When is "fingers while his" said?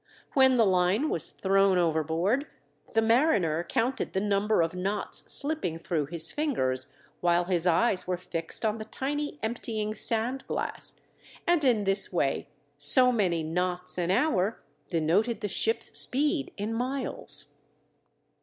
6.31-7.67